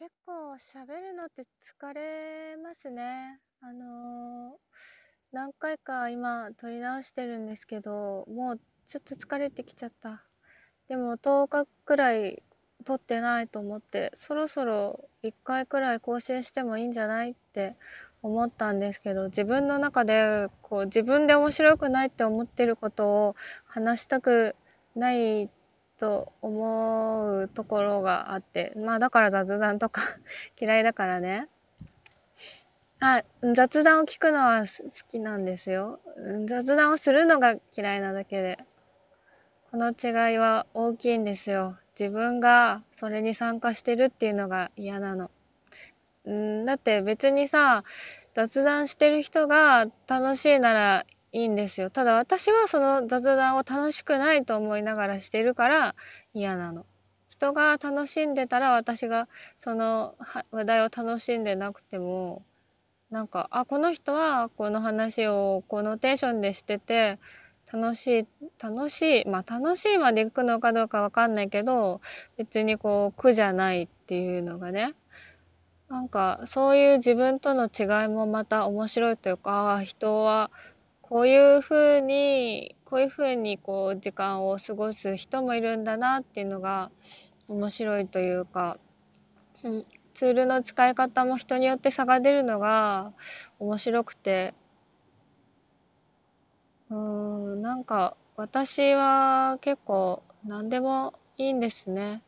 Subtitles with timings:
[0.00, 3.38] 結構喋るのって疲れますね。
[3.60, 4.56] あのー
[5.30, 10.24] 何回か今撮り直してるんですけど、もうちょっと疲れてきちゃった。
[10.88, 12.42] でも10日くらい
[12.86, 17.76] 撮ってないと思って、そろそろ1回くらい更新してもいいんじゃないって
[18.22, 23.36] 思ったんですけど、自分の中でこう自分で面白くないって思ってることを
[23.66, 24.56] 話したく
[24.96, 25.50] ない
[26.00, 30.00] と思うところがあって、まあだから雑談とか
[30.58, 31.46] 嫌いだからね。
[33.00, 33.22] あ、
[33.54, 36.00] 雑談を聞くのは好きなんですよ。
[36.46, 38.58] 雑談をするのが嫌いなだけで。
[39.70, 41.78] この違いは大きいんですよ。
[41.98, 45.30] 自分がそれに参加してるっていうのが嫌なの。
[46.28, 47.84] ん、だって別にさ、
[48.34, 51.90] 雑談してる人が楽しいならいいんですよ。
[51.90, 55.94] ただ私はその雑談を楽しくないと思いながらしてるから
[56.32, 56.86] 嫌なの。
[57.28, 60.14] 人が楽しんでたら私がその
[60.50, 62.42] 話題を楽しんでなくても、
[63.10, 67.18] なんか、あ、この人はこの話をこのテンションでしてて、
[67.72, 68.26] 楽しい、
[68.62, 72.00] 楽しい、まあ楽しいまで行くのかどうかわかんないけど、
[72.36, 74.94] 別にこう苦じゃないっていうのがね、
[75.88, 80.50] なんかそういう自分との違いもまた面白いというか、人は
[81.10, 86.92] こういうふうに、こういうふうにこう時間を過ごす人もいるんだなっていうのが
[87.48, 88.78] 面白いというか、
[89.64, 93.12] うん、ツールの使い方も人によって差が出るのが
[93.58, 94.54] 面白くて、
[96.90, 102.22] うん、なんか私は結構何でもいいんですね。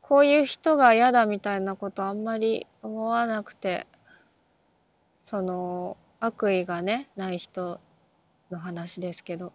[0.00, 3.86] こういう人が嫌だみたいなことあんまり思わなくて、
[5.20, 7.80] その悪意がね、ない人
[8.50, 9.52] の話ですけど。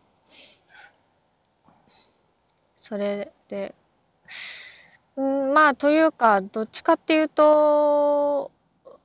[2.76, 3.74] それで、
[5.16, 8.52] うん、まあ、というか、どっちかっていうと、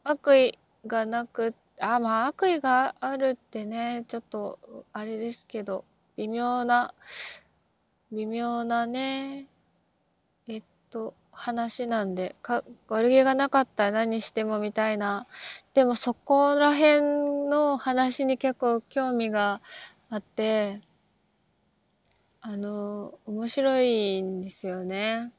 [0.05, 4.59] 悪意がなく、あ、まあ、悪意があるってね、ちょっと、
[4.93, 5.87] あれですけど、
[6.19, 6.93] 微妙な、
[8.13, 9.47] 微妙なね、
[10.49, 15.27] えっと、話なんで、か、悪気がなかったら何してもみたいな。
[15.75, 19.61] でもそこら辺の話に結構興味が
[20.11, 20.81] あって、
[22.41, 25.33] あの、面白いんですよね。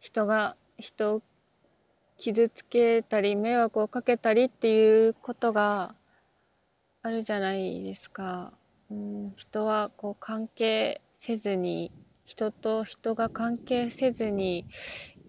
[0.00, 1.22] 人が人を
[2.18, 5.94] 傷つけたり迷惑をかけたりっていうことが
[7.02, 8.52] あるじゃないですか。
[8.90, 11.90] うん、人はこう関係せずに
[12.26, 14.66] 人と人が関係せずに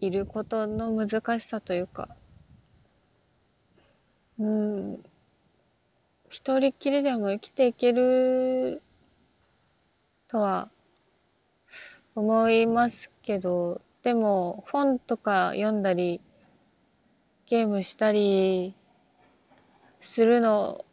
[0.02, 2.10] いることの難しさというか、
[4.40, 5.04] うん、
[6.30, 8.82] 一人っきりでも生きていける
[10.28, 10.70] とは
[12.16, 16.20] 思いますけど、でも本とか読んだり、
[17.46, 18.74] ゲームしたり
[20.02, 20.84] するの、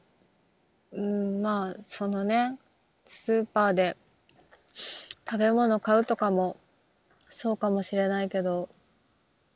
[0.92, 2.58] うん、まあ、そのね、
[3.04, 3.96] スーパーで
[4.74, 6.56] 食べ物買うとかも
[7.30, 8.68] そうかもしれないけど、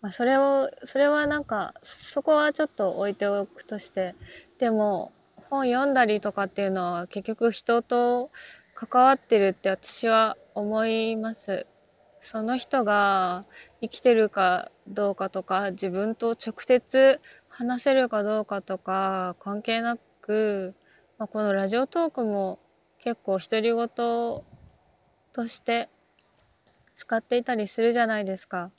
[0.01, 4.15] まあ、それを、それはなんか、そこはちょっと置いておくとして、
[4.59, 5.13] でも、
[5.49, 8.31] 本読んだりとかっていうのは結局人と
[8.75, 11.67] 関わってるって私は思います。
[12.21, 13.45] その人が
[13.81, 20.75] 生きてるかどうかとか、自分と直接話せるかどうかとか、関係なく、
[21.17, 22.59] まあ、このラジオトークも
[23.03, 23.89] 結構独り言
[25.39, 25.89] として
[26.97, 28.73] 使っていたりするじゃないですか。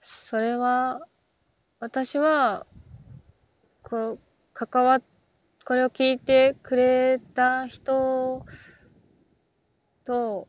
[0.00, 1.06] それは、
[1.78, 2.66] 私は、
[3.84, 4.18] こう、
[4.54, 5.00] 関わ、
[5.64, 8.44] これを聞いてくれた人
[10.04, 10.48] と、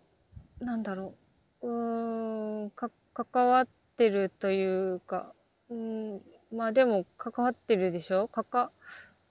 [0.58, 1.14] なんだろ
[1.62, 3.68] う、うん、か、関わっ
[3.98, 5.32] てるというか、
[5.70, 8.28] うん、まあでも関わってるでしょ？
[8.28, 8.72] かか、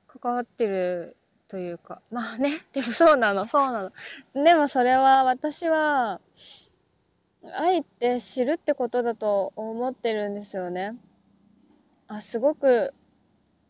[0.07, 1.17] 関わってる
[1.55, 3.93] というか、まあね、 でもそうなの、そうなの。
[4.45, 6.21] でもそれは私は、
[7.57, 10.97] 愛って知るってことだと思ってるんですよね。
[12.09, 12.93] あ、すごく、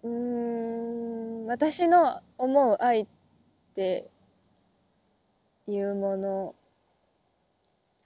[0.03, 3.07] うん、私の思う愛っ
[3.75, 4.09] て
[5.67, 6.55] いうもの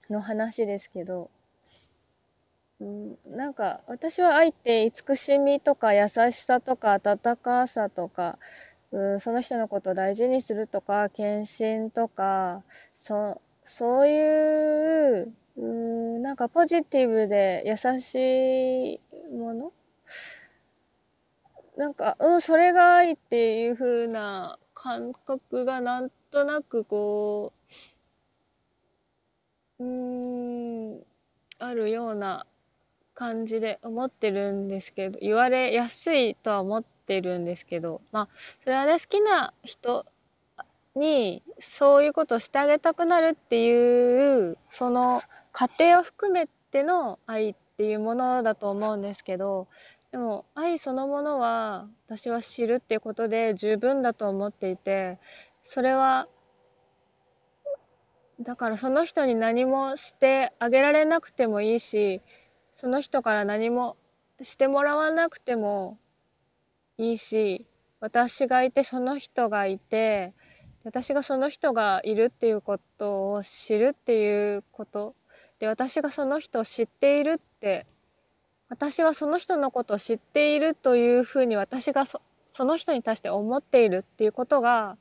[0.09, 1.31] の話ですけど、
[2.81, 8.39] うん、なんか私は愛って慈しみとか優しさとか温かさとか、
[8.91, 12.63] う、その人のことを大事にするとか、献身とか、
[12.95, 18.99] そ、そういう、う、なんかポジティブで優しい
[19.35, 19.71] もの？
[21.77, 27.53] なんか、うん、それが愛っていう風な感覚がなんとなくこ
[29.79, 30.99] う、うん、
[31.59, 32.45] あるような
[33.13, 38.27] 感じで思ってるんですけど、言われやすいとは思ってってるんですけど、まあ、
[38.63, 40.05] それはね、好きな人
[40.95, 49.67] にそういうことをしてあげたくなるっていう、その過程を含めての愛っていうものだと思うんですけど、
[50.11, 55.17] でも愛そのものは私は知るっていうことで十分だと思っていて、
[55.63, 56.27] それは
[58.39, 62.21] だからその人に何もしてあげられなくてもいいし、
[62.75, 63.97] その人から何も
[64.41, 65.97] してもらわなくても
[66.99, 67.65] いいし、
[68.01, 70.33] 私がいてその人がいて、
[70.83, 75.15] 私がその人がいるっていうことを知るっていうこと。
[75.59, 77.87] で、私がその人を知っているって、
[78.67, 84.97] 私はその人のことを知っているというふうに私がそその人に対して思っているっていうことが、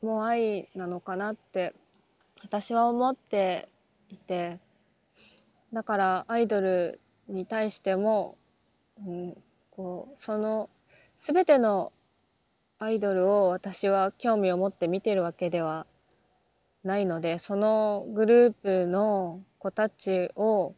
[0.00, 1.74] もう愛なのかなって
[2.42, 3.68] 私は思って
[4.08, 4.58] いて。
[5.74, 8.38] だからアイドルに対しても、
[9.06, 9.36] うん、
[9.78, 10.68] こうその
[11.18, 11.92] 全ての
[12.78, 15.86] アイドルを私は興味を持って見てるわけでは
[16.84, 20.74] ないのでそのグループの子たちを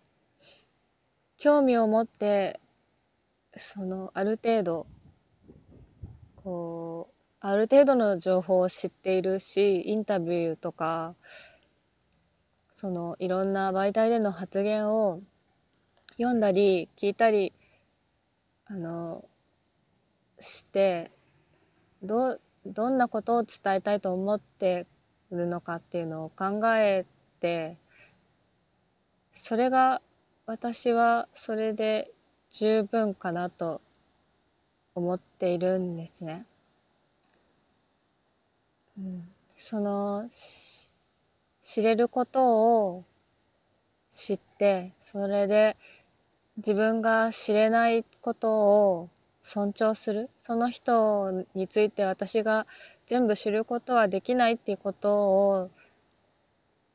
[1.38, 2.60] 興味を持って
[3.56, 4.86] そのある程度
[6.36, 11.14] こうある程度の情報を知っているし、インタビューとか、
[12.70, 15.22] そのいろんな媒体での発言を
[16.18, 17.54] 読んだり聞いたり、
[18.70, 19.24] あの、
[20.40, 21.10] して、
[22.04, 24.86] ど、どんなことを伝えたいと思って
[25.32, 27.04] いるのかっていうのを考え
[27.40, 27.76] て、
[29.34, 30.00] それが
[30.46, 32.12] 私はそれで
[32.52, 33.80] 十分かなと
[34.94, 36.46] 思っているんですね。
[38.98, 40.28] うん、その
[41.62, 43.04] 知れることを
[44.10, 45.76] 知ってそれで
[46.60, 49.08] 自分が知れないことを
[49.42, 50.28] 尊重する。
[50.40, 52.66] その人について私が
[53.06, 55.16] 全部知ることはできないっていうこと
[55.48, 55.70] を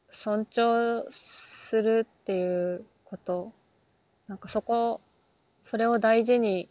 [0.09, 3.51] 尊重するっていうこと。
[4.27, 5.01] なんかそこ
[5.63, 6.69] それを大事に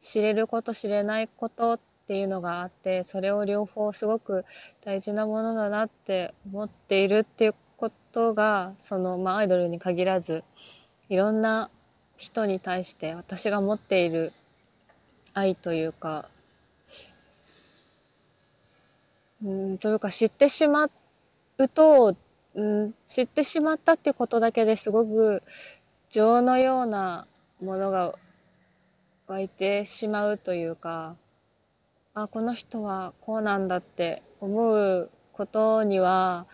[0.00, 4.44] 知れること知れないことっていうのがあってそれを両方すごく
[4.84, 10.44] 大事なものだなって思っているっていうことがその、まあ、アイドルに限らず
[11.08, 11.70] いろんな
[12.22, 14.32] 人に対して私が持っている
[15.34, 16.28] 愛というか
[19.44, 20.88] うんというか知ってしま
[21.58, 22.14] うと、
[22.54, 25.42] うん、知ってしまったってことだけですごく
[26.10, 27.26] 情のような
[27.60, 28.14] ものが
[29.26, 31.16] 湧いてしまうというか
[32.14, 36.46] あこの人はこうなんだって思うことには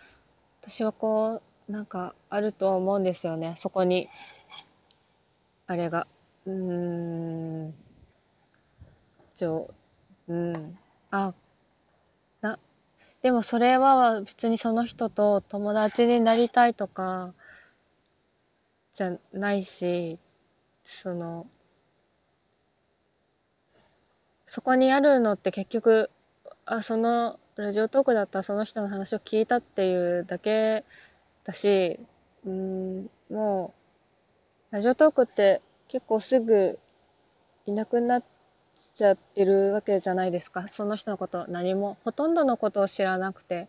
[0.63, 4.09] 私はこうなんかあると思うんですよねそこに。
[5.69, 6.07] あれが。
[6.47, 7.73] うーん。
[9.35, 9.69] ちょ
[10.27, 10.79] うん。
[11.11, 11.35] あ
[12.41, 12.57] な。
[13.21, 17.35] でもそれは別にその人と友達になりたいとか
[18.95, 20.17] じゃないし
[20.83, 21.45] その
[24.47, 26.09] そこにあるのって結局、
[26.65, 30.83] あ、そのラジオトークだったらその人の話を聞いたっていうだけ
[31.43, 31.99] だし、
[32.45, 33.78] うん、もう、
[34.71, 36.79] ラジオトークって結構すぐ
[37.65, 38.23] いなくなっ
[38.93, 40.67] ちゃってるわけじゃないですか。
[40.67, 43.67] その人のこと何も、ほとんどのことを知らなくて。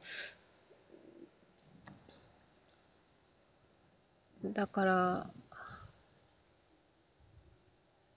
[4.45, 5.31] だから、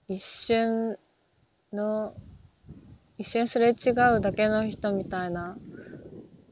[0.08, 0.98] 一瞬
[1.72, 2.14] の
[3.16, 5.56] 一瞬すれ違うだけの人みたいな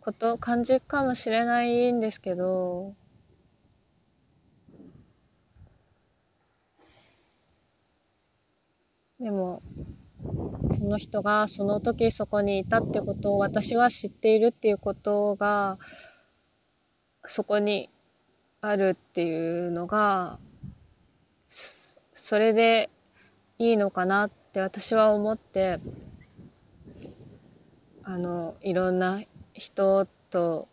[0.01, 2.95] こと感じかもしれないんですけど
[9.23, 9.63] でも
[10.77, 15.79] その人がその時そこにいたってことを私は知っているっていうことが
[17.27, 17.89] そこに
[18.61, 20.41] あるっていうのが
[21.49, 22.91] それで
[23.61, 25.79] いいのかなって私は思って
[28.03, 30.67] あのいろんな人と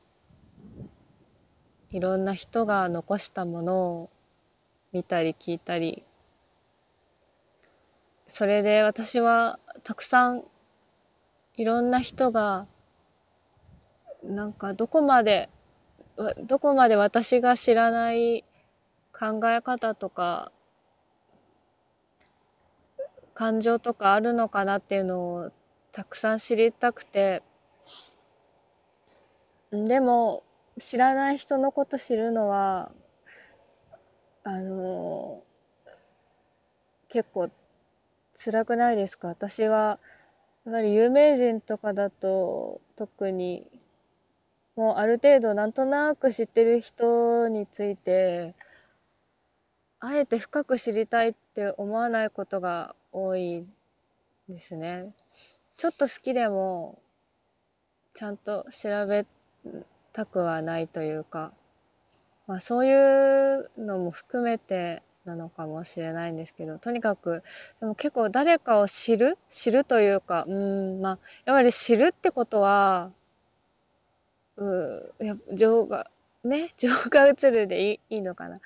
[1.91, 4.09] いろんな人が残したものを
[4.91, 6.03] 見たり聞いたり
[8.29, 10.43] それで私はたくさん
[11.57, 12.67] いろんな人が
[14.23, 15.49] なんかどこまで
[16.47, 18.45] どこまで私が知らない
[19.11, 20.51] 考え方とか
[23.39, 25.51] 感情とかあるのかなっていうのを
[25.93, 27.41] たくさん知りたくて、
[29.71, 30.43] でも、
[30.77, 32.91] 知らない人のこと知るのは、
[34.43, 35.41] あの、
[37.07, 37.49] 結構
[38.41, 39.27] 辛くないですか？
[39.27, 39.99] 私は、
[40.65, 43.67] やはり有名人とかだと特に
[44.75, 48.55] もうある程度なんとなく知ってる人について
[49.99, 53.65] あえて深く知りたいって思わないことが多い
[54.47, 55.13] ですね。
[55.75, 56.99] ちょっと好きでも
[58.13, 59.25] ちゃんと調べ
[60.13, 61.51] たくはないというか、
[62.47, 67.43] まあそういうのも含めてなのかもしれないんですけど、とにかく、
[67.79, 69.37] でも結構誰かを知る？
[69.51, 73.11] 知るというか、うん、まあ、やっぱり知るってことは、
[74.57, 76.09] うや情が、
[76.43, 78.59] ね、情が映るでいいいいのかな。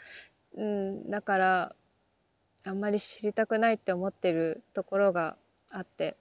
[0.55, 1.75] うん、だから、
[2.63, 5.35] あんまり知りたくないって思ってるところが
[5.69, 6.15] あって。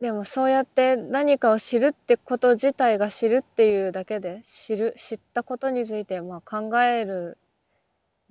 [0.00, 7.38] でもそうやって何かを知るってこと自体が知るっていうだけで、知る、知ったことについてまあ考える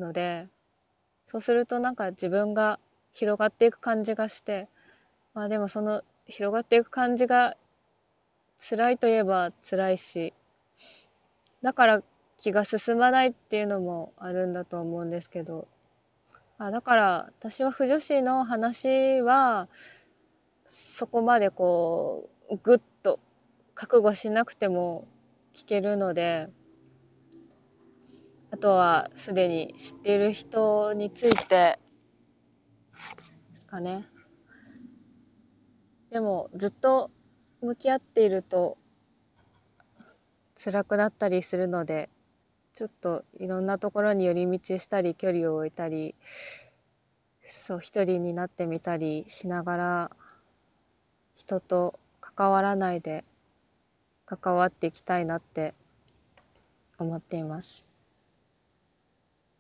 [0.04, 0.48] ので、
[1.28, 2.80] そうするとなんか自分が
[3.14, 4.68] 広がっていく感じがして、
[5.34, 7.56] まあでもその広がっていく感じが
[8.60, 10.34] 辛いといえば辛いし、
[11.62, 12.04] だから
[12.38, 15.68] 気が進まないっていうのもあるんだと思うんですけど、
[16.58, 19.70] あだから私は不女子の話は
[20.66, 23.20] そこまでこうぐっと
[23.76, 25.08] 覚悟しなくても
[25.54, 26.50] 聞けるので、
[28.54, 31.80] あとはすでに知っている人について
[33.52, 34.06] ですかね。
[36.12, 37.10] でもずっと
[37.64, 38.78] 向き合っていると
[40.64, 42.10] 辛くなったりするので、
[42.76, 46.14] ちょっといろんなところに寄り道したり距離を置いたり、
[47.44, 50.12] そう一人になってみたりしながら
[51.36, 53.26] 人と関わらないで
[54.28, 55.74] 関わっていきたいなって
[57.00, 57.93] 思っています。